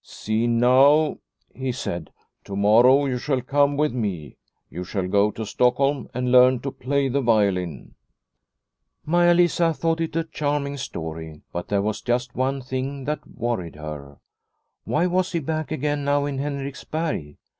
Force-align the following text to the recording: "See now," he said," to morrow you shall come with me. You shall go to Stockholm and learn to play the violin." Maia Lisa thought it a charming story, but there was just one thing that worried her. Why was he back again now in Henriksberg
"See 0.03 0.47
now," 0.47 1.19
he 1.53 1.71
said," 1.71 2.09
to 2.45 2.55
morrow 2.55 3.05
you 3.05 3.19
shall 3.19 3.39
come 3.43 3.77
with 3.77 3.93
me. 3.93 4.35
You 4.67 4.83
shall 4.83 5.07
go 5.07 5.29
to 5.29 5.45
Stockholm 5.45 6.09
and 6.11 6.31
learn 6.31 6.59
to 6.61 6.71
play 6.71 7.07
the 7.07 7.21
violin." 7.21 7.93
Maia 9.05 9.35
Lisa 9.35 9.73
thought 9.75 10.01
it 10.01 10.15
a 10.15 10.23
charming 10.23 10.77
story, 10.77 11.41
but 11.53 11.67
there 11.67 11.83
was 11.83 12.01
just 12.01 12.33
one 12.33 12.63
thing 12.63 13.03
that 13.03 13.19
worried 13.27 13.75
her. 13.75 14.17
Why 14.85 15.05
was 15.05 15.33
he 15.33 15.39
back 15.39 15.71
again 15.71 16.03
now 16.03 16.25
in 16.25 16.39
Henriksberg 16.39 17.37